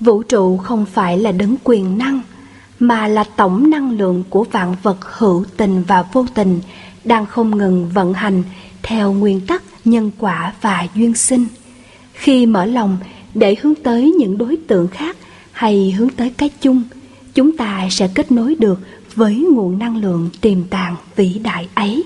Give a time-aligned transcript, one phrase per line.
[0.00, 2.20] Vũ trụ không phải là đấng quyền năng,
[2.78, 6.60] mà là tổng năng lượng của vạn vật hữu tình và vô tình
[7.04, 8.42] đang không ngừng vận hành
[8.82, 11.46] theo nguyên tắc nhân quả và duyên sinh.
[12.12, 12.96] Khi mở lòng
[13.34, 15.16] để hướng tới những đối tượng khác
[15.52, 16.82] hay hướng tới cái chung,
[17.34, 18.80] chúng ta sẽ kết nối được
[19.14, 22.04] với nguồn năng lượng tiềm tàng vĩ đại ấy.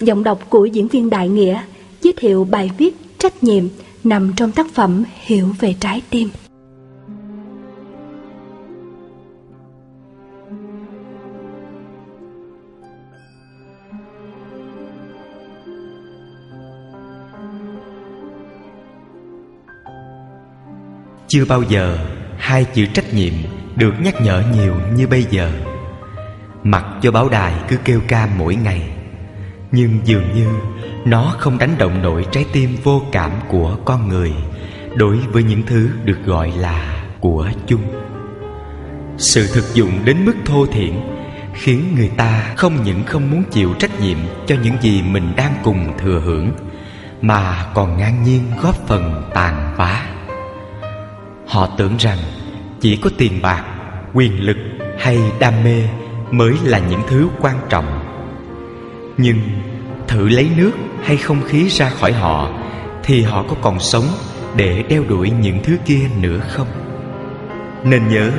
[0.00, 1.60] Giọng đọc của diễn viên Đại Nghĩa
[2.02, 3.64] giới thiệu bài viết Trách nhiệm
[4.04, 6.28] nằm trong tác phẩm Hiểu về trái tim.
[21.34, 21.98] Chưa bao giờ
[22.38, 23.32] hai chữ trách nhiệm
[23.76, 25.52] được nhắc nhở nhiều như bây giờ.
[26.62, 28.88] Mặc cho báo đài cứ kêu ca mỗi ngày,
[29.72, 30.48] Nhưng dường như
[31.04, 34.32] nó không đánh động nổi trái tim vô cảm của con người
[34.96, 37.82] Đối với những thứ được gọi là của chung.
[39.18, 40.92] Sự thực dụng đến mức thô thiển,
[41.54, 45.54] Khiến người ta không những không muốn chịu trách nhiệm cho những gì mình đang
[45.62, 46.50] cùng thừa hưởng,
[47.22, 50.13] Mà còn ngang nhiên góp phần tàn phá.
[51.46, 52.18] Họ tưởng rằng
[52.80, 53.64] chỉ có tiền bạc,
[54.14, 54.56] quyền lực
[54.98, 55.82] hay đam mê
[56.30, 58.00] mới là những thứ quan trọng.
[59.16, 59.38] Nhưng
[60.08, 60.72] thử lấy nước
[61.02, 62.50] hay không khí ra khỏi họ
[63.02, 64.04] thì họ có còn sống
[64.56, 66.68] để đeo đuổi những thứ kia nữa không?
[67.84, 68.30] Nên nhớ,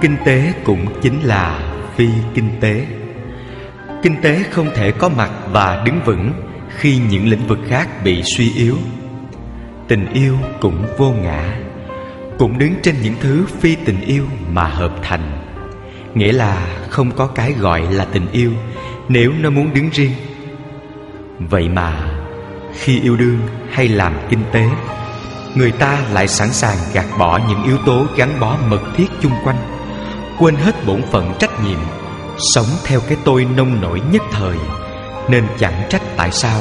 [0.00, 1.60] kinh tế cũng chính là
[1.96, 2.86] phi kinh tế.
[4.02, 6.32] Kinh tế không thể có mặt và đứng vững
[6.76, 8.76] khi những lĩnh vực khác bị suy yếu.
[9.88, 11.54] Tình yêu cũng vô ngã
[12.42, 15.44] cũng đứng trên những thứ phi tình yêu mà hợp thành.
[16.14, 18.52] Nghĩa là không có cái gọi là tình yêu
[19.08, 20.12] nếu nó muốn đứng riêng.
[21.38, 22.14] Vậy mà
[22.72, 23.38] khi yêu đương
[23.70, 24.68] hay làm kinh tế,
[25.54, 29.34] người ta lại sẵn sàng gạt bỏ những yếu tố gắn bó mật thiết chung
[29.44, 29.58] quanh,
[30.38, 31.78] quên hết bổn phận trách nhiệm,
[32.54, 34.56] sống theo cái tôi nông nổi nhất thời,
[35.28, 36.60] nên chẳng trách tại sao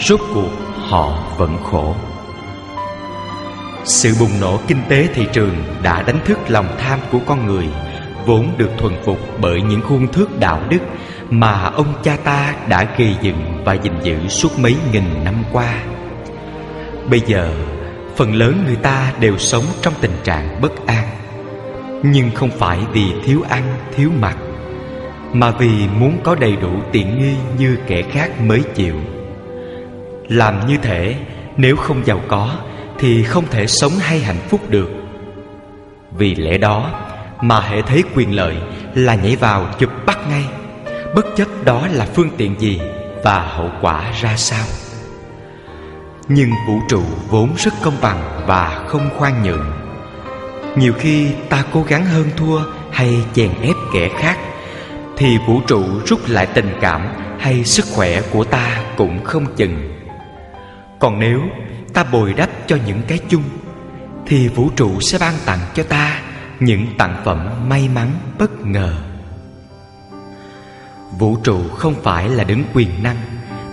[0.00, 0.50] rốt cuộc
[0.88, 1.94] họ vẫn khổ
[3.88, 7.68] sự bùng nổ kinh tế thị trường đã đánh thức lòng tham của con người
[8.26, 10.78] vốn được thuần phục bởi những khuôn thước đạo đức
[11.30, 15.74] mà ông cha ta đã gây dựng và gìn giữ suốt mấy nghìn năm qua.
[17.10, 17.54] Bây giờ,
[18.16, 21.08] phần lớn người ta đều sống trong tình trạng bất an,
[22.02, 23.62] nhưng không phải vì thiếu ăn,
[23.96, 24.36] thiếu mặc,
[25.32, 28.94] mà vì muốn có đầy đủ tiện nghi như kẻ khác mới chịu.
[30.28, 31.16] Làm như thế,
[31.56, 32.50] nếu không giàu có
[32.98, 34.90] thì không thể sống hay hạnh phúc được.
[36.12, 36.90] Vì lẽ đó
[37.40, 38.56] mà hệ thấy quyền lợi
[38.94, 40.44] là nhảy vào chụp bắt ngay.
[41.14, 42.80] Bất chấp đó là phương tiện gì
[43.24, 44.64] và hậu quả ra sao?
[46.28, 49.72] Nhưng vũ trụ vốn rất công bằng và không khoan nhượng.
[50.76, 52.60] Nhiều khi ta cố gắng hơn thua
[52.90, 54.38] hay chèn ép kẻ khác,
[55.16, 59.98] thì vũ trụ rút lại tình cảm hay sức khỏe của ta cũng không chừng.
[60.98, 61.40] Còn nếu
[61.94, 63.42] ta bồi đắp cho những cái chung,
[64.26, 66.20] thì vũ trụ sẽ ban tặng cho ta
[66.60, 68.94] những tặng phẩm may mắn bất ngờ.
[71.18, 73.16] Vũ trụ không phải là đứng quyền năng,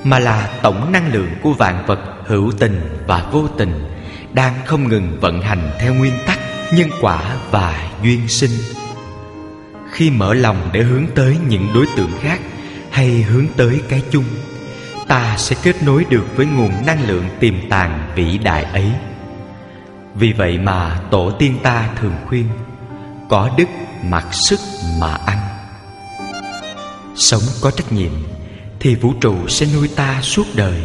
[0.03, 3.85] mà là tổng năng lượng của vạn vật hữu tình và vô tình,
[4.33, 6.39] đang không ngừng vận hành theo nguyên tắc,
[6.73, 8.51] nhân quả và duyên sinh.
[9.91, 12.39] Khi mở lòng để hướng tới những đối tượng khác
[12.91, 14.23] hay hướng tới cái chung
[15.07, 18.91] ta sẽ kết nối được với nguồn năng lượng tiềm tàng vĩ đại ấy.
[20.15, 22.49] Vì vậy mà tổ tiên ta thường khuyên,
[23.29, 23.67] có đức
[24.03, 24.59] mặc sức
[24.99, 25.37] mà ăn.
[27.15, 28.11] Sống có trách nhiệm,
[28.79, 30.83] thì vũ trụ sẽ nuôi ta suốt đời.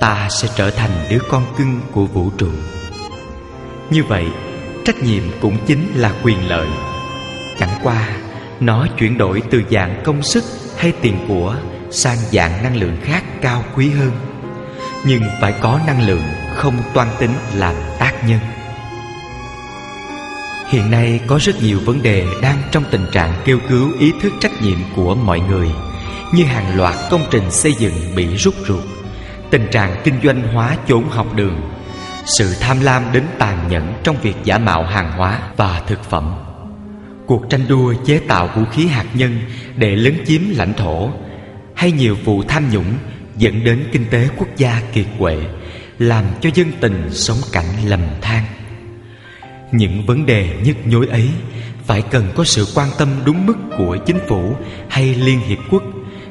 [0.00, 2.50] Ta sẽ trở thành đứa con cưng của vũ trụ.
[3.90, 4.26] Như vậy,
[4.84, 6.68] trách nhiệm cũng chính là quyền lợi.
[7.58, 8.08] Chẳng qua,
[8.60, 10.44] nó chuyển đổi từ dạng công sức
[10.76, 11.56] hay tiền của
[11.90, 14.12] sang dạng năng lượng khác cao quý hơn.
[15.06, 18.40] Nhưng phải có năng lượng không toan tính làm tác nhân.
[20.68, 24.32] Hiện nay có rất nhiều vấn đề đang trong tình trạng kêu cứu ý thức
[24.40, 25.68] trách nhiệm của mọi người,
[26.34, 28.84] như hàng loạt công trình xây dựng bị rút ruột,
[29.50, 31.60] tình trạng kinh doanh hóa chốn học đường,
[32.38, 36.34] sự tham lam đến tàn nhẫn trong việc giả mạo hàng hóa và thực phẩm.
[37.26, 39.38] Cuộc tranh đua chế tạo vũ khí hạt nhân
[39.76, 41.10] để lấn chiếm lãnh thổ
[41.78, 42.94] hay nhiều vụ tham nhũng
[43.36, 45.38] dẫn đến kinh tế quốc gia kiệt quệ,
[45.98, 48.44] làm cho dân tình sống cảnh lầm than.
[49.72, 51.28] Những vấn đề nhức nhối ấy
[51.86, 54.56] phải cần có sự quan tâm đúng mức của chính phủ
[54.88, 55.82] hay liên hiệp quốc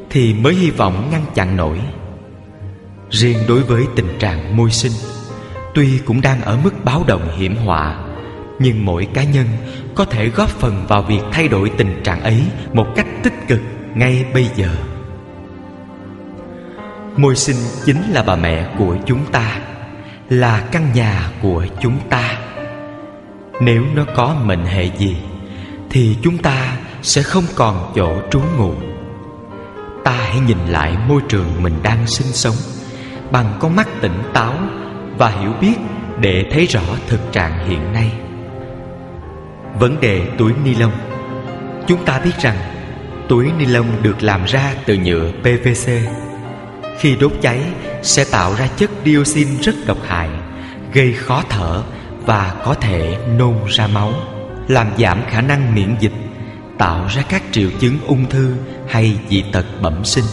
[0.10, 1.80] thì mới hy vọng ngăn chặn nổi.
[3.10, 4.92] Riêng đối với tình trạng môi sinh,
[5.74, 8.06] tuy cũng đang ở mức báo động hiểm họa,
[8.60, 9.48] Nhưng mỗi cá nhân
[9.96, 12.42] có thể góp phần vào việc thay đổi tình trạng ấy
[12.74, 13.60] Một cách tích cực
[13.96, 14.87] ngay bây giờ.
[17.18, 17.56] Môi sinh
[17.86, 19.60] chính là bà mẹ của chúng ta,
[20.30, 22.38] Là căn nhà của chúng ta.
[23.62, 25.18] Nếu nó có mệnh hệ gì,
[25.90, 28.74] Thì chúng ta sẽ không còn chỗ trú ngụ.
[30.04, 32.56] Ta hãy nhìn lại môi trường mình đang sinh sống
[33.32, 34.54] Bằng con mắt tỉnh táo
[35.18, 35.76] Và hiểu biết
[36.20, 38.12] để thấy rõ thực trạng hiện nay.
[39.80, 40.92] Vấn đề túi ni lông.
[41.88, 42.58] Chúng ta biết rằng
[43.30, 45.90] túi ni lông được làm ra từ nhựa PVC
[47.00, 47.60] khi đốt cháy
[48.02, 50.30] sẽ tạo ra chất dioxin rất độc hại
[50.94, 51.84] Gây khó thở
[52.26, 54.14] và có thể nôn ra máu
[54.68, 56.14] Làm giảm khả năng miễn dịch
[56.78, 58.56] Tạo ra các triệu chứng ung thư
[58.90, 60.26] hay dị tật bẩm sinh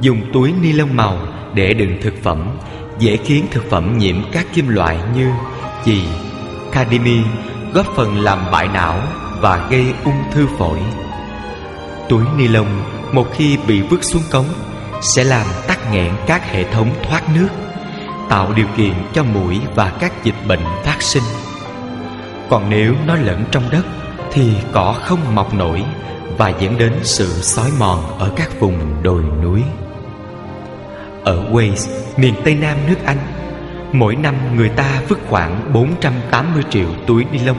[0.00, 1.18] Dùng túi ni lông màu
[1.54, 2.58] để đựng thực phẩm
[2.98, 5.30] Dễ khiến thực phẩm nhiễm các kim loại như
[5.84, 6.02] chì,
[6.72, 7.18] cadimi
[7.74, 9.02] góp phần làm bại não
[9.40, 10.78] và gây ung thư phổi.
[12.08, 14.46] Túi ni lông một khi bị vứt xuống cống
[15.00, 17.48] sẽ làm tắc nghẽn các hệ thống thoát nước,
[18.28, 21.22] tạo điều kiện cho mũi và các dịch bệnh phát sinh.
[22.50, 23.84] Còn nếu nó lẫn trong đất
[24.32, 25.84] thì cỏ không mọc nổi
[26.38, 29.62] và dẫn đến sự xói mòn ở các vùng đồi núi.
[31.24, 33.18] Ở Wales, miền Tây Nam nước Anh,
[33.92, 37.56] mỗi năm người ta vứt khoảng 480 triệu túi ni lông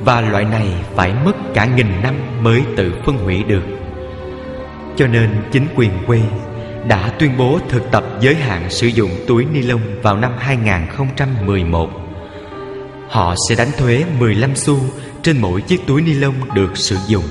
[0.00, 3.62] và loại này phải mất cả nghìn năm mới tự phân hủy được
[4.96, 6.51] Cho nên chính quyền Wales
[6.88, 11.90] đã tuyên bố thực tập giới hạn sử dụng túi ni lông vào năm 2011
[13.12, 14.78] Họ sẽ đánh thuế 15 xu
[15.22, 17.24] trên mỗi chiếc túi ni lông được sử dụng.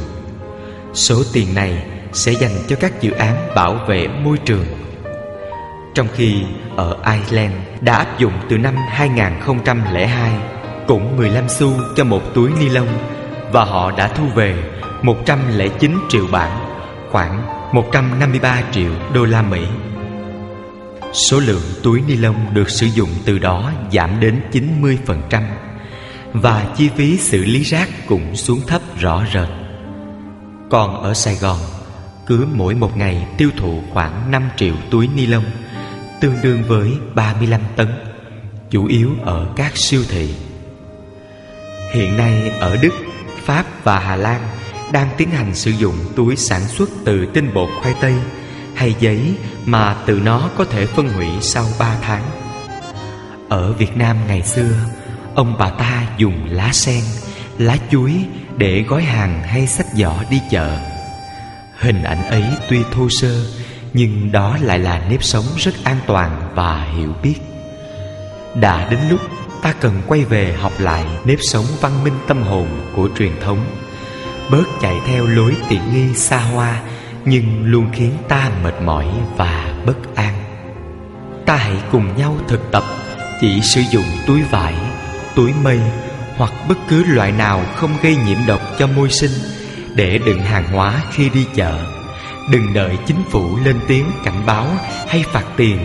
[0.93, 1.83] Số tiền này
[2.13, 4.65] sẽ dành cho các dự án bảo vệ môi trường.
[5.93, 6.43] Trong khi
[6.75, 10.31] ở Ireland đã áp dụng từ năm 2002
[10.87, 12.87] cũng 15 xu cho một túi ni lông
[13.51, 14.55] và họ đã thu về
[15.01, 16.65] 109 triệu bảng,
[17.11, 19.61] khoảng 153 triệu đô la Mỹ.
[21.13, 25.43] Số lượng túi ni lông được sử dụng từ đó giảm đến 90%
[26.33, 29.47] và chi phí xử lý rác cũng xuống thấp rõ rệt.
[30.69, 31.57] Còn ở Sài Gòn,
[32.25, 35.45] cứ mỗi một ngày tiêu thụ khoảng 5 triệu túi ni lông,
[36.21, 37.87] tương đương với 35 tấn,
[38.69, 40.35] chủ yếu ở các siêu thị.
[41.93, 42.93] Hiện nay ở Đức,
[43.43, 44.41] Pháp và Hà Lan
[44.91, 48.13] đang tiến hành sử dụng túi sản xuất từ tinh bột khoai tây
[48.75, 49.35] hay giấy
[49.65, 52.23] mà từ nó có thể phân hủy sau 3 tháng.
[53.49, 54.71] Ở Việt Nam ngày xưa,
[55.35, 57.03] ông bà ta dùng lá sen,
[57.57, 58.13] lá chuối
[58.57, 60.77] để gói hàng hay sách giỏ đi chợ.
[61.79, 63.45] Hình ảnh ấy tuy thô sơ,
[63.93, 67.35] nhưng đó lại là nếp sống rất an toàn và hiểu biết.
[68.55, 69.19] Đã đến lúc
[69.61, 73.65] ta cần quay về học lại nếp sống văn minh tâm hồn của truyền thống
[74.51, 76.81] bớt chạy theo lối tiện nghi xa hoa,
[77.25, 79.07] nhưng luôn khiến ta mệt mỏi
[79.37, 80.33] và bất an.
[81.45, 82.83] Ta hãy cùng nhau thực tập,
[83.41, 84.73] chỉ sử dụng túi vải,
[85.35, 85.79] túi mây
[86.37, 89.31] hoặc bất cứ loại nào không gây nhiễm độc cho môi sinh
[89.95, 91.85] để đựng hàng hóa khi đi chợ.
[92.51, 94.67] Đừng đợi chính phủ lên tiếng cảnh báo
[95.07, 95.77] hay phạt tiền,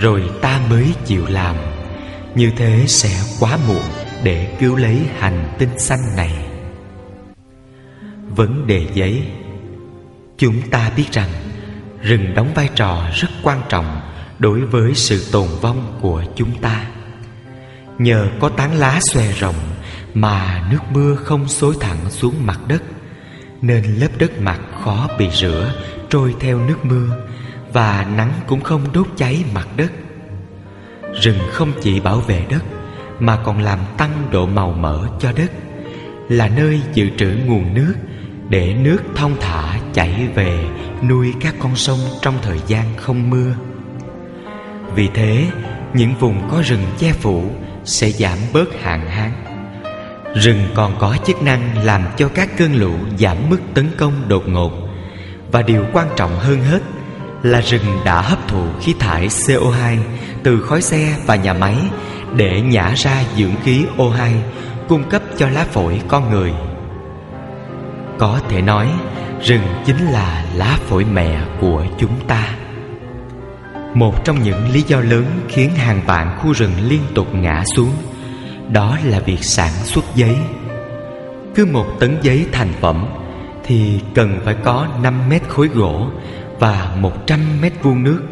[0.00, 1.56] rồi ta mới chịu làm.
[2.34, 3.82] Như thế sẽ quá muộn
[4.22, 6.51] để cứu lấy hành tinh xanh này.
[8.36, 9.22] Vấn đề giấy.
[10.38, 11.28] Chúng ta biết rằng,
[12.02, 14.00] Rừng đóng vai trò rất quan trọng
[14.38, 16.86] Đối với sự tồn vong của chúng ta.
[17.98, 19.54] Nhờ có tán lá xòe rộng
[20.14, 22.82] Mà nước mưa không xối thẳng xuống mặt đất,
[23.62, 25.74] Nên lớp đất mặt khó bị rửa,
[26.10, 27.16] Trôi theo nước mưa
[27.72, 29.92] Và nắng cũng không đốt cháy mặt đất.
[31.22, 32.64] Rừng không chỉ bảo vệ đất
[33.18, 35.52] Mà còn làm tăng độ màu mỡ cho đất,
[36.28, 37.94] Là nơi dự trữ nguồn nước
[38.48, 40.58] để nước thông thả chảy về,
[41.08, 43.54] Nuôi các con sông trong thời gian không mưa.
[44.94, 45.46] Vì thế,
[45.94, 47.44] những vùng có rừng che phủ
[47.84, 49.32] Sẽ giảm bớt hạn hán.
[50.34, 54.48] Rừng còn có chức năng làm cho các cơn lũ giảm mức tấn công đột
[54.48, 54.72] ngột.
[55.52, 56.80] Và điều quan trọng hơn hết
[57.42, 59.98] là rừng đã hấp thụ khí thải CO2
[60.42, 61.76] từ khói xe và nhà máy
[62.36, 64.32] để nhả ra dưỡng khí O2
[64.88, 66.52] cung cấp cho lá phổi con người.
[68.22, 68.88] Có thể nói,
[69.42, 72.48] rừng chính là lá phổi mẹ của chúng ta.
[73.94, 77.90] Một trong những lý do lớn khiến hàng vạn khu rừng liên tục ngã xuống
[78.72, 80.36] đó là việc sản xuất giấy.
[81.54, 83.06] Cứ một tấn giấy thành phẩm
[83.64, 86.06] thì cần phải có 5 mét khối gỗ
[86.58, 88.22] và 100 mét vuông nước.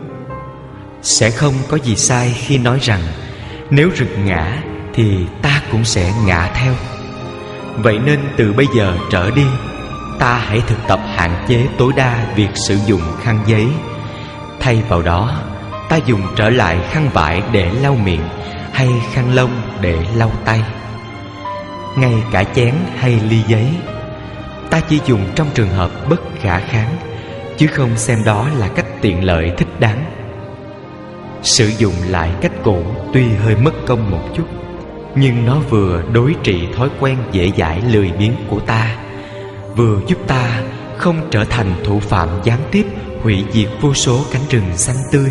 [1.03, 3.03] Sẽ không có gì sai khi nói rằng
[3.71, 4.63] nếu rừng ngã
[4.95, 6.75] thì thì ta cũng sẽ ngã theo
[7.77, 9.45] vậy nên từ bây giờ trở đi
[10.21, 13.67] ta hãy thực tập hạn chế tối đa việc sử dụng khăn giấy.
[14.61, 15.41] Thay vào đó,
[15.89, 18.29] ta dùng trở lại khăn vải để lau miệng
[18.73, 19.51] hay khăn lông
[19.81, 20.63] để lau tay.
[21.97, 23.67] Ngay cả chén hay ly giấy,
[24.71, 26.97] ta chỉ dùng trong trường hợp bất khả kháng,
[27.59, 30.05] chứ không xem đó là cách tiện lợi thích đáng.
[31.43, 34.47] Sử dụng lại cách cũ tuy hơi mất công một chút,
[35.15, 38.97] nhưng nó vừa đối trị thói quen dễ dãi lười biếng của ta
[39.77, 40.63] vừa giúp ta
[40.99, 42.87] không trở thành thủ phạm gián tiếp
[43.23, 45.31] hủy diệt vô số cánh rừng xanh tươi.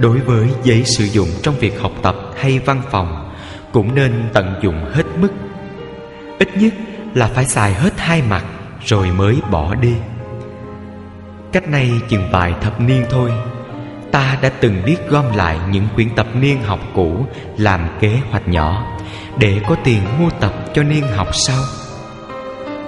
[0.00, 3.32] Đối với giấy sử dụng trong việc học tập hay văn phòng,
[3.72, 5.30] cũng nên tận dụng hết mức.
[6.38, 6.74] Ít nhất
[7.14, 8.44] là phải xài hết hai mặt
[8.84, 9.94] rồi mới bỏ đi.
[11.52, 13.30] Cách nay chừng vài thập niên thôi.
[14.12, 17.26] Ta đã từng biết gom lại những quyển tập niên học cũ
[17.58, 18.98] làm kế hoạch nhỏ
[19.38, 21.62] để có tiền mua tập cho niên học sau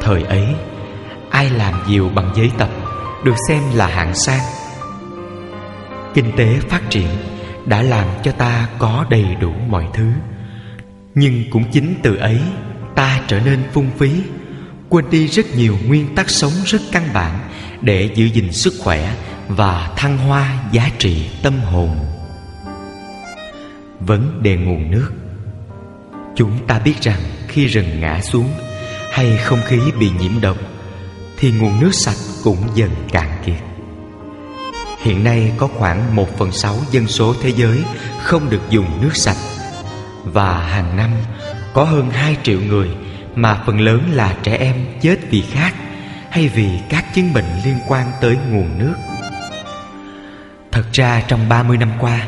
[0.08, 0.46] thời ấy,
[1.30, 2.70] ai làm diều bằng giấy tập
[3.24, 4.40] được xem là hạng sang.
[6.14, 7.08] Kinh tế phát triển
[7.66, 10.10] đã làm cho ta có đầy đủ mọi thứ,
[11.14, 12.40] nhưng cũng chính từ ấy
[12.94, 14.22] ta trở nên phung phí,
[14.88, 17.38] quên đi rất nhiều nguyên tắc sống rất căn bản
[17.80, 19.14] để giữ gìn sức khỏe
[19.48, 21.98] và thăng hoa giá trị tâm hồn.
[24.00, 25.12] Vấn đề nguồn nước.
[26.36, 28.50] Chúng ta biết rằng khi rừng ngã xuống
[29.18, 30.56] hay không khí bị nhiễm độc,
[31.38, 33.62] thì nguồn nước sạch cũng dần cạn kiệt.
[35.02, 37.84] Hiện nay có khoảng một phần sáu dân số thế giới
[38.22, 39.36] không được dùng nước sạch,
[40.24, 41.10] và hàng năm
[41.72, 42.88] có hơn hai triệu người
[43.34, 45.72] mà phần lớn là trẻ em chết vì khát
[46.30, 48.94] hay vì các chứng bệnh liên quan tới nguồn nước.
[50.72, 52.26] Thật ra trong 30 năm qua,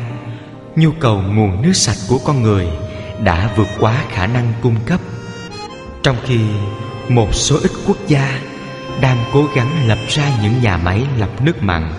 [0.75, 2.67] Nhu cầu nguồn nước sạch của con người
[3.23, 4.99] Đã vượt quá khả năng cung cấp
[6.03, 6.39] trong khi
[7.09, 8.39] một số ít quốc gia
[9.01, 11.93] Đang cố gắng lập ra những nhà máy lọc nước mặn,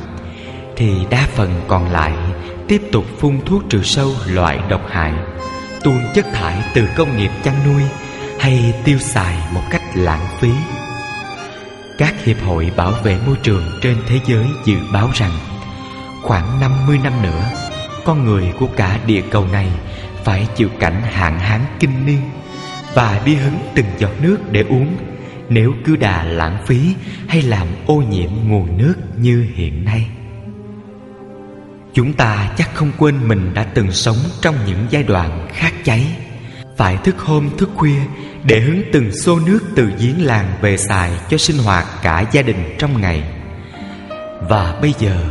[0.76, 2.12] Thì đa phần còn lại
[2.68, 5.12] Tiếp tục phun thuốc trừ sâu loại độc hại,
[5.84, 7.82] Tuôn chất thải từ công nghiệp chăn nuôi
[8.40, 10.50] Hay tiêu xài một cách lãng phí.
[11.98, 15.32] Các hiệp hội bảo vệ môi trường trên thế giới dự báo rằng
[16.22, 17.44] Khoảng 50 năm nữa,
[18.04, 19.68] Con người của cả địa cầu này
[20.24, 22.20] Phải chịu cảnh hạn hán kinh niên.
[22.94, 24.96] Và đi hứng từng giọt nước để uống.
[25.48, 26.94] Nếu cứ đà lãng phí
[27.28, 30.06] Hay làm ô nhiễm nguồn nước như hiện nay,
[31.94, 36.06] Chúng ta chắc không quên mình đã từng sống trong những giai đoạn khát cháy.
[36.76, 38.00] Phải thức hôm thức khuya
[38.44, 42.42] để hứng từng xô nước từ giếng làng về xài cho sinh hoạt cả gia
[42.42, 43.22] đình trong ngày.
[44.48, 45.24] Và bây giờ,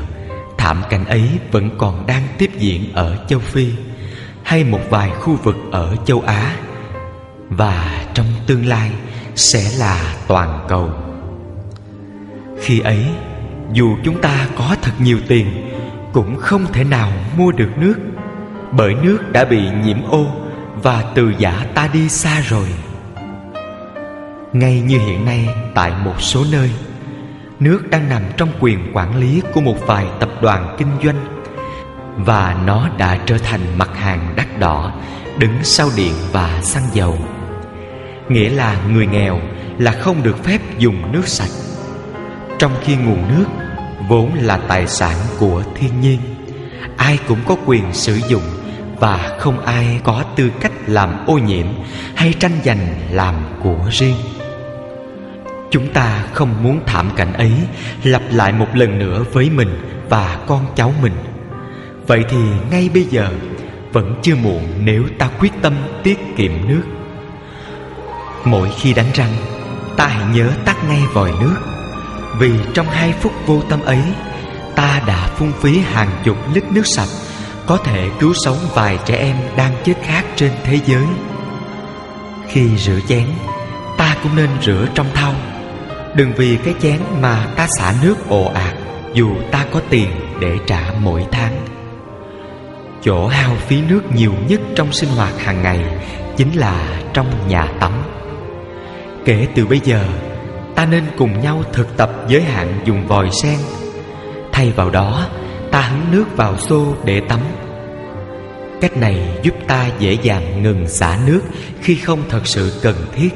[0.58, 3.68] Thảm cảnh ấy vẫn còn đang tiếp diễn ở châu Phi
[4.44, 6.56] Hay một vài khu vực ở châu Á.
[7.58, 8.91] Và trong tương lai
[9.36, 10.89] sẽ là toàn cầu.
[12.60, 13.05] Khi ấy,
[13.74, 15.67] dù chúng ta có thật nhiều tiền,
[16.13, 17.96] Cũng không thể nào mua được nước,
[18.72, 20.25] Bởi nước đã bị nhiễm ô
[20.84, 22.67] Và từ giả ta đi xa rồi.
[24.53, 26.72] Ngay như hiện nay, tại một số nơi,
[27.60, 31.41] nước đang nằm trong quyền quản lý của một vài tập đoàn kinh doanh,
[32.17, 34.91] và nó đã trở thành mặt hàng đắt đỏ,
[35.38, 37.17] đứng sau điện và xăng dầu
[38.33, 39.39] nghĩa là người nghèo
[39.77, 41.51] là không được phép dùng nước sạch.
[42.59, 43.45] Trong khi nguồn nước
[44.09, 46.19] vốn là tài sản của thiên nhiên,
[46.97, 48.43] ai cũng có quyền sử dụng
[49.00, 51.65] và không ai có tư cách làm ô nhiễm
[52.15, 54.15] hay tranh giành làm của riêng.
[55.71, 57.51] Chúng ta không muốn thảm cảnh ấy
[58.03, 59.69] lặp lại một lần nữa với mình
[60.09, 61.13] và con cháu mình.
[62.07, 62.38] Vậy thì
[62.71, 63.29] ngay bây giờ
[63.93, 65.73] vẫn chưa muộn nếu ta quyết tâm
[66.03, 66.83] tiết kiệm nước.
[68.45, 69.33] Mỗi khi đánh răng,
[69.98, 71.55] ta hãy nhớ tắt ngay vòi nước.
[72.39, 74.01] Vì trong hai phút vô tâm ấy,
[74.75, 77.10] Ta đã phung phí hàng chục lít nước sạch,
[77.65, 81.05] Có thể cứu sống vài trẻ em đang chết khát trên thế giới.
[82.48, 83.27] Khi rửa chén,
[83.98, 85.33] Ta cũng nên rửa trong thau.
[86.15, 88.74] Đừng vì cái chén mà ta xả nước ồ ạt,
[89.13, 91.67] Dù ta có tiền để trả mỗi tháng.
[93.03, 95.79] Chỗ hao phí nước nhiều nhất trong sinh hoạt hàng ngày
[96.38, 97.91] Chính là trong nhà tắm.
[99.25, 100.06] Kể từ bây giờ,
[100.75, 103.60] Ta nên cùng nhau thực tập giới hạn dùng vòi sen.
[104.51, 105.28] Thay vào đó,
[105.72, 107.40] Ta hứng nước vào xô để tắm.
[108.82, 111.42] Cách này giúp ta dễ dàng ngừng xả nước
[111.82, 113.30] Khi không thật sự cần thiết.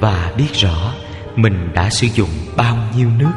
[0.00, 0.92] Và biết rõ
[1.36, 3.32] mình đã sử dụng bao nhiêu nước.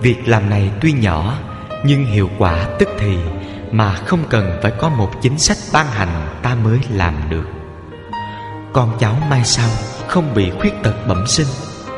[0.00, 1.38] Việc làm này tuy nhỏ,
[1.84, 3.16] nhưng hiệu quả tức thì
[3.70, 7.44] mà không cần phải có một chính sách ban hành ta mới làm được.
[8.72, 9.68] Con cháu mai sau
[10.12, 11.46] không bị khuyết tật bẩm sinh,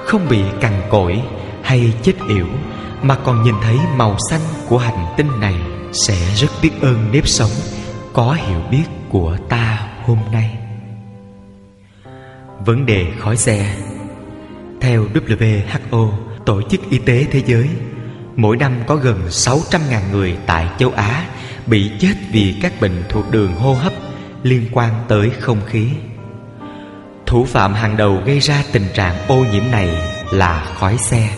[0.05, 1.23] không bị cằn cỗi
[1.63, 2.47] hay chết yểu,
[3.03, 5.55] mà còn nhìn thấy màu xanh của hành tinh này
[5.93, 7.51] sẽ rất biết ơn nếp sống,
[8.13, 10.59] có hiểu biết của ta hôm nay.
[12.67, 13.77] Vấn đề khói xe.
[14.81, 16.13] Theo WHO
[16.47, 17.69] tổ chức y tế thế giới,
[18.37, 19.79] mỗi năm có gần 600.000
[20.13, 21.27] người tại châu Á
[21.67, 23.93] bị chết vì các bệnh thuộc đường hô hấp
[24.43, 25.89] liên quan tới không khí
[27.35, 29.89] thủ phạm hàng đầu gây ra tình trạng ô nhiễm này
[30.31, 31.29] là khói xe.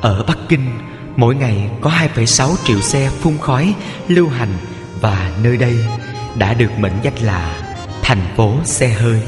[0.00, 0.78] Ở Bắc Kinh
[1.16, 3.74] mỗi ngày có 2,6 triệu xe phun khói
[4.08, 4.54] lưu hành
[5.00, 5.74] và nơi đây
[6.38, 7.62] đã được mệnh danh là
[8.02, 9.20] thành phố xe hơi.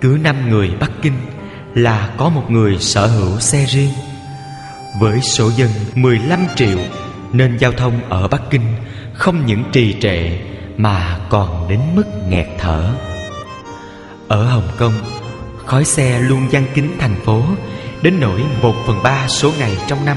[0.00, 1.16] Cứ năm người Bắc Kinh
[1.74, 3.92] là có một người sở hữu xe riêng.
[5.00, 6.78] Với số dân 15 triệu
[7.32, 8.74] nên giao thông ở Bắc Kinh
[9.14, 10.38] không những trì trệ
[10.76, 12.94] mà còn đến mức nghẹt thở.
[14.32, 14.92] Ở Hồng Kông,
[15.66, 17.42] khói xe luôn giăng kín thành phố
[18.02, 20.16] đến nỗi một phần ba số ngày trong năm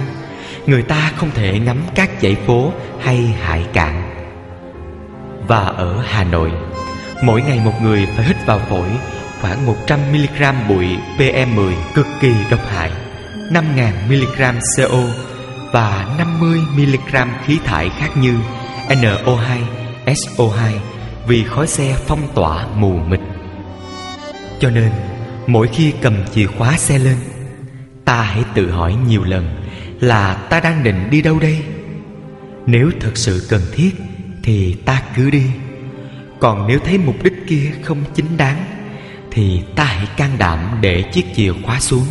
[0.66, 4.04] người ta không thể ngắm các dãy phố hay hải cạn.
[5.48, 6.52] Và ở Hà Nội,
[7.24, 8.90] mỗi ngày một người phải hít vào phổi
[9.42, 12.92] khoảng 100mg bụi PM10 cực kỳ độc hại,
[13.52, 15.00] 5.000mg CO
[15.72, 18.40] và 50mg khí thải khác như
[18.90, 19.60] NO2,
[20.06, 20.72] SO2
[21.28, 23.35] vì khói xe phong tỏa mù mịt.
[24.60, 24.92] Cho nên,
[25.48, 27.18] mỗi khi cầm chìa khóa xe lên,
[28.06, 29.64] ta hãy tự hỏi nhiều lần
[30.00, 31.64] là ta đang định đi đâu đây?
[32.66, 33.92] Nếu thật sự cần thiết
[34.44, 35.46] thì ta cứ đi.
[36.40, 38.66] Còn nếu thấy mục đích kia không chính đáng
[39.32, 42.06] thì ta hãy can đảm để chiếc chìa khóa xuống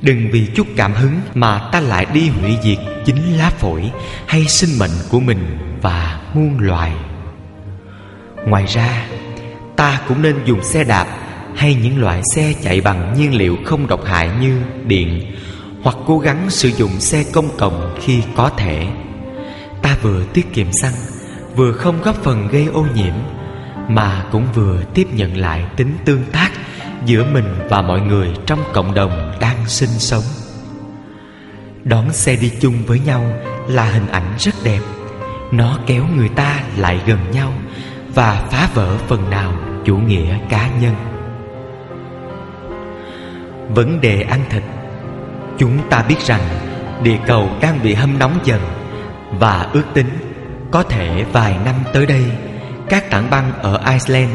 [0.00, 3.90] Đừng vì chút cảm hứng mà ta lại đi hủy diệt chính lá phổi
[4.26, 6.92] hay sinh mệnh của mình và muôn loài.
[8.46, 9.06] Ngoài ra,
[9.76, 11.06] ta cũng nên dùng xe đạp
[11.56, 15.32] hay những loại xe chạy bằng nhiên liệu không độc hại như điện
[15.82, 18.86] hoặc cố gắng sử dụng xe công cộng khi có thể.
[19.82, 20.92] Ta vừa tiết kiệm xăng,
[21.54, 23.14] vừa không góp phần gây ô nhiễm
[23.88, 26.50] mà cũng vừa tiếp nhận lại tính tương tác
[27.04, 30.24] giữa mình và mọi người trong cộng đồng đang sinh sống.
[31.84, 33.32] Đón xe đi chung với nhau
[33.68, 34.80] là hình ảnh rất đẹp.
[35.52, 37.52] Nó kéo người ta lại gần nhau
[38.14, 39.52] và phá vỡ phần nào
[39.84, 41.15] chủ nghĩa cá nhân
[43.68, 44.62] vấn đề ăn thịt
[45.58, 46.40] chúng ta biết rằng
[47.02, 48.60] địa cầu đang bị hâm nóng dần
[49.30, 50.08] và ước tính
[50.70, 52.24] có thể vài năm tới đây
[52.88, 54.30] các tảng băng ở Iceland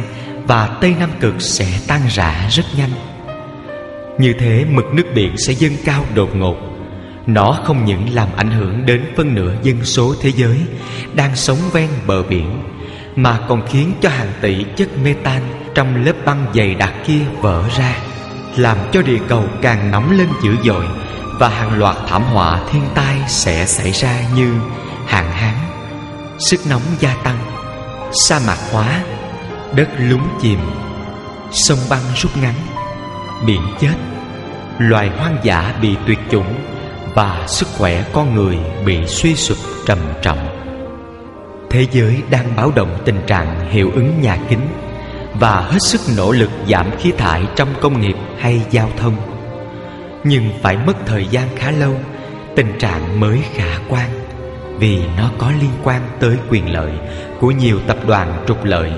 [0.48, 2.89] và Tây Nam Cực sẽ tan rã rất nhanh.
[4.17, 6.58] Như thế mực nước biển sẽ dâng cao đột ngột.
[7.28, 10.58] Nó không những làm ảnh hưởng đến phân nửa dân số thế giới
[11.13, 12.63] đang sống ven bờ biển,
[13.15, 15.41] mà còn khiến cho hàng tỷ chất metan
[15.76, 17.96] trong lớp băng dày đặc kia vỡ ra,
[18.58, 20.86] làm cho địa cầu càng nóng lên dữ dội
[21.40, 24.54] và hàng loạt thảm họa thiên tai sẽ xảy ra như
[25.06, 25.56] hạn hán,
[26.40, 27.38] sức nóng gia tăng,
[28.12, 29.04] sa mạc hóa
[29.76, 30.60] đất lún chìm
[31.52, 32.56] sông băng rút ngắn
[33.46, 33.96] biển chết
[34.78, 36.56] loài hoang dã bị tuyệt chủng
[37.16, 40.48] và sức khỏe con người bị suy sụp trầm trọng.
[41.70, 44.68] Thế giới đang báo động tình trạng hiệu ứng nhà kính
[45.41, 49.15] và hết sức nỗ lực giảm khí thải trong công nghiệp hay giao thông.
[50.23, 51.95] Nhưng phải mất thời gian khá lâu,
[52.56, 54.10] tình trạng mới khả quan,
[54.77, 56.91] vì nó có liên quan tới quyền lợi
[57.39, 58.91] của nhiều tập đoàn trục lợi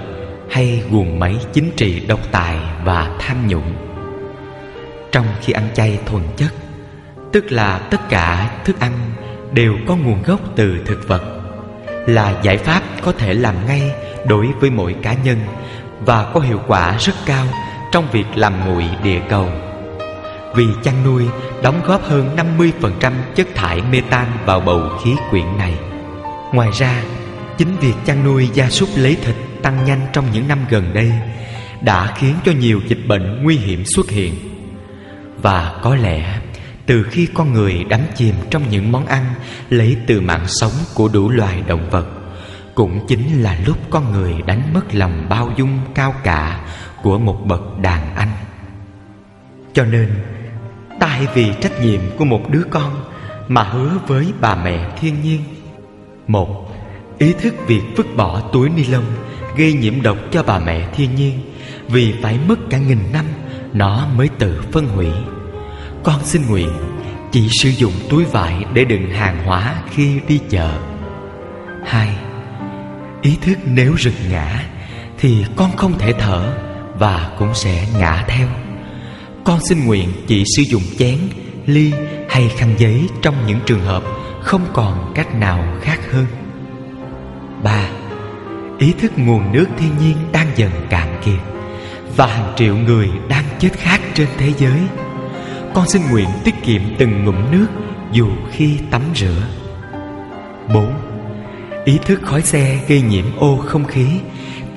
[0.49, 3.73] hay guồng máy chính trị độc tài và tham nhũng.
[5.11, 6.53] Trong khi ăn chay thuần chất,
[7.31, 8.91] tức là tất cả thức ăn
[9.53, 11.23] đều có nguồn gốc từ thực vật,
[12.07, 13.91] là giải pháp có thể làm ngay
[14.27, 15.37] đối với mỗi cá nhân
[16.05, 17.45] và có hiệu quả rất cao
[17.91, 19.49] trong việc làm nguội địa cầu
[20.55, 21.23] vì chăn nuôi
[21.63, 25.73] đóng góp hơn 50% chất thải metan vào bầu khí quyển này.
[26.53, 27.03] Ngoài ra,
[27.57, 31.11] chính việc chăn nuôi gia súc lấy thịt tăng nhanh trong những năm gần đây
[31.81, 34.33] đã khiến cho nhiều dịch bệnh nguy hiểm xuất hiện.
[35.41, 36.39] Và có lẽ
[36.85, 39.25] từ khi con người đắm chìm trong những món ăn
[39.69, 42.05] lấy từ mạng sống của đủ loài động vật
[42.75, 46.65] cũng chính là lúc con người đánh mất lòng bao dung cao cả
[47.03, 48.31] của một bậc đàn anh.
[49.73, 50.09] Cho nên,
[50.99, 53.03] ta hãy vì trách nhiệm của một đứa con
[53.47, 55.41] mà hứa với bà mẹ thiên nhiên.
[56.27, 56.73] Một,
[57.17, 59.05] ý thức việc vứt bỏ túi ni lông
[59.57, 61.39] gây nhiễm độc cho bà mẹ thiên nhiên
[61.87, 63.25] vì phải mất cả nghìn năm
[63.73, 65.07] nó mới tự phân hủy
[66.03, 66.69] con xin nguyện
[67.31, 70.71] chỉ sử dụng túi vải để đựng hàng hóa khi đi chợ
[71.85, 72.17] hai
[73.23, 74.63] ý thức nếu rực ngã
[75.17, 76.53] thì con không thể thở
[76.99, 78.47] và cũng sẽ ngã theo.
[79.43, 81.17] Con xin nguyện chỉ sử dụng chén,
[81.65, 81.93] ly
[82.29, 84.03] hay khăn giấy trong những trường hợp
[84.41, 86.25] không còn cách nào khác hơn.
[87.63, 87.89] Ba,
[88.79, 91.39] ý thức nguồn nước thiên nhiên đang dần cạn kiệt
[92.15, 94.79] và hàng triệu người đang chết khát trên thế giới.
[95.73, 97.67] Con xin nguyện tiết kiệm từng ngụm nước
[98.11, 99.47] dù khi tắm rửa.
[100.73, 101.02] Bốn
[101.85, 104.07] ý thức khói xe gây nhiễm ô không khí,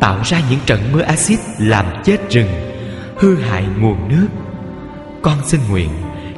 [0.00, 2.48] tạo ra những trận mưa axit làm chết rừng,
[3.16, 4.28] hư hại nguồn nước.
[5.22, 5.90] Con xin nguyện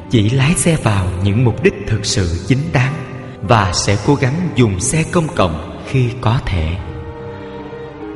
[0.09, 2.93] chỉ lái xe vào những mục đích thực sự chính đáng
[3.41, 6.75] và sẽ cố gắng dùng xe công cộng khi có thể.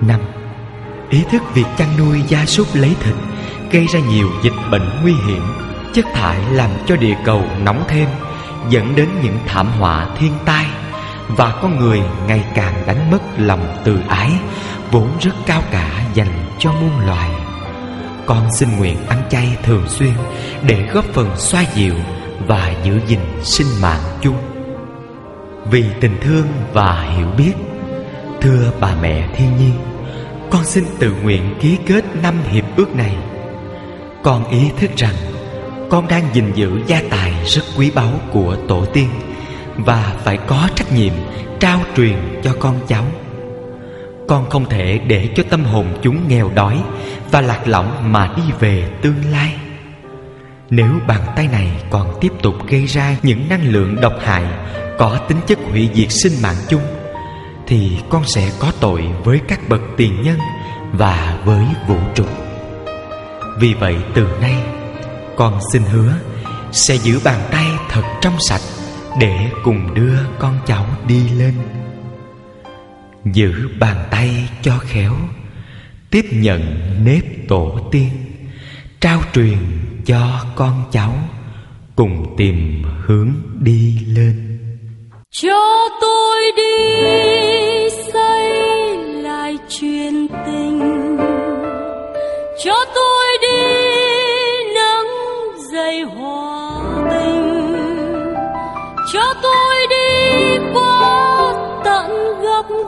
[0.02, 0.20] Năm,
[1.10, 3.16] ý thức việc chăn nuôi gia súc lấy thịt
[3.72, 5.44] gây ra nhiều dịch bệnh nguy hiểm,
[5.94, 8.10] chất thải làm cho địa cầu nóng thêm,
[8.70, 10.66] dẫn đến những thảm họa thiên tai
[11.28, 14.32] và con người ngày càng đánh mất lòng từ ái,
[14.92, 17.30] vốn rất cao cả dành cho muôn loài.
[18.26, 20.14] Con xin nguyện ăn chay thường xuyên
[20.68, 21.96] để góp phần xoa dịu
[22.48, 24.38] và giữ gìn sinh mạng chung
[25.72, 27.54] vì tình thương và hiểu biết,
[28.42, 29.74] thưa bà mẹ thiên nhiên,
[30.52, 33.16] con xin tự nguyện ký kết năm hiệp ước này.
[34.24, 35.16] Con ý thức rằng
[35.90, 39.10] con đang gìn giữ gia tài rất quý báu của tổ tiên
[39.78, 41.14] và phải có trách nhiệm
[41.60, 43.06] trao truyền cho con cháu.
[44.28, 46.84] Con không thể để cho tâm hồn chúng nghèo đói
[47.32, 49.56] và lạc lõng mà đi về tương lai.
[50.70, 54.44] Nếu bàn tay này còn tiếp tục gây ra những năng lượng độc hại,
[54.98, 56.82] có tính chất hủy diệt sinh mạng chung,
[57.68, 60.38] thì con sẽ có tội với các bậc tiền nhân
[60.92, 62.26] và với vũ trụ.
[63.60, 64.56] Vì vậy, từ nay,
[65.36, 66.14] con xin hứa
[66.72, 68.62] sẽ giữ bàn tay thật trong sạch
[69.20, 71.54] để cùng đưa con cháu đi lên.
[73.26, 75.14] Giữ bàn tay cho khéo,
[76.12, 76.62] tiếp nhận
[77.06, 78.10] nếp tổ tiên,
[79.00, 79.58] trao truyền
[80.06, 81.14] cho con cháu,
[81.96, 84.60] cùng tìm hướng đi lên.
[85.32, 86.74] Cho tôi đi
[88.14, 91.03] xây lại truyền tình.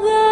[0.04, 0.25] Góc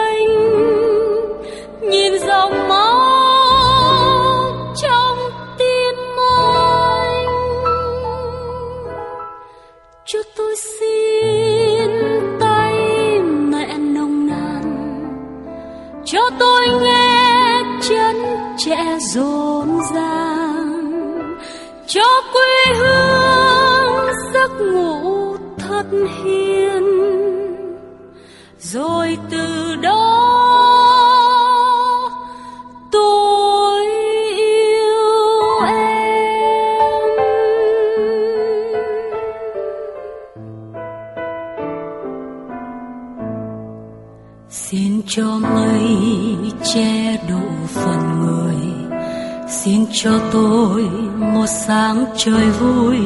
[50.03, 50.83] cho tôi
[51.17, 52.97] một sáng trời vui.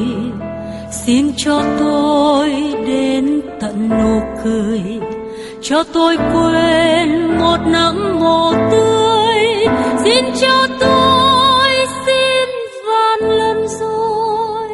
[0.90, 2.50] Xin cho tôi
[2.86, 4.82] đến tận nụ cười.
[5.62, 9.38] Cho tôi quên một nắng mồ tươi.
[10.04, 11.70] Xin cho tôi
[12.06, 12.48] xin
[12.86, 14.68] van lần rồi.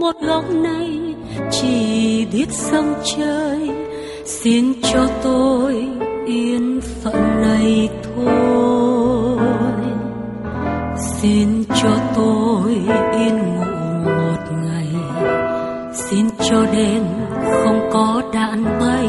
[0.00, 1.14] Một góc này
[1.50, 3.70] chỉ biết sông chơi.
[4.24, 5.86] Xin cho tôi
[6.26, 8.36] yên phận này thôi.
[11.22, 12.72] Xin cho tôi
[13.18, 13.64] yên ngủ
[14.04, 14.88] một ngày.
[15.92, 17.02] Xin cho đêm
[17.42, 19.08] không có đạn bay.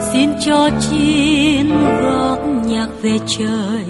[0.00, 1.70] Xin cho chim
[2.02, 3.84] gót nhạc về trời.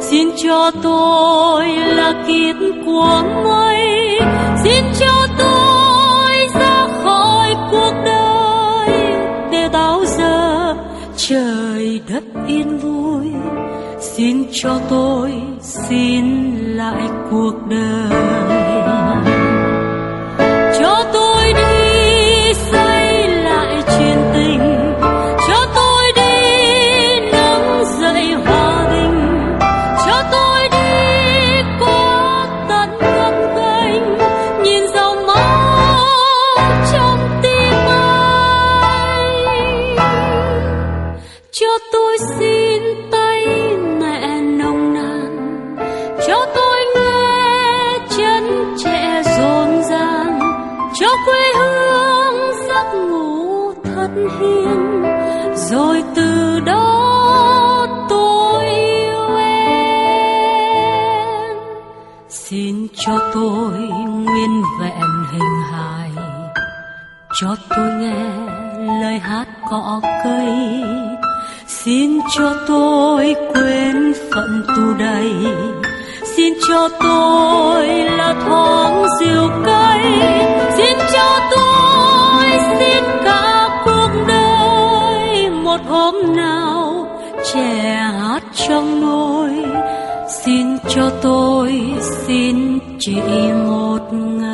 [0.00, 2.56] Xin cho tôi là kiếp
[2.86, 4.20] của mây
[14.16, 16.24] xin cho tôi xin
[16.56, 18.55] lại cuộc đời.
[67.40, 68.24] Cho tôi nghe
[69.00, 70.48] lời hát cỏ cây.
[71.66, 75.32] Xin cho tôi quên phận tù đầy.
[76.36, 80.00] Xin cho tôi là thoáng diều cây
[80.76, 82.44] xin cho tôi
[82.78, 85.50] xin cả cuộc đời.
[85.50, 87.06] Một hôm nào
[87.54, 89.64] trẻ hát trong nôi
[90.28, 91.82] xin cho tôi
[92.26, 93.20] xin chỉ
[93.66, 94.45] một ngày.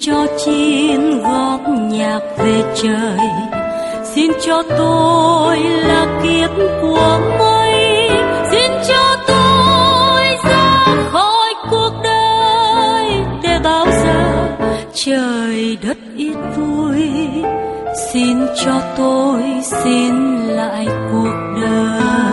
[0.00, 3.28] Cho chim góp nhạc về trời.
[4.04, 6.50] Xin cho tôi là kiếp
[6.82, 8.08] của mây.
[8.50, 13.06] Xin cho tôi ra khỏi cuộc đời
[13.42, 14.48] để bao giờ
[14.94, 17.08] trời đất ít vui.
[18.12, 22.29] Xin cho tôi xin lại cuộc đời.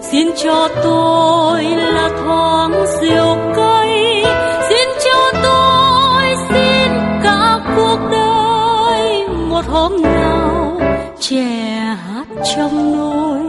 [0.00, 4.24] Xin cho tôi là thoáng diều cây
[4.68, 9.28] xin cho tôi, xin cả cuộc đời.
[9.28, 10.80] Một hôm nào
[11.20, 13.40] trẻ hát trong nôi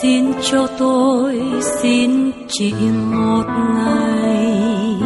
[0.00, 2.74] xin cho tôi, xin chỉ
[3.12, 4.96] một ngày.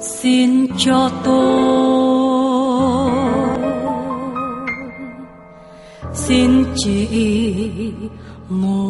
[0.00, 1.42] Xin cho tôi,
[6.14, 7.08] xin chỉ
[8.60, 8.81] một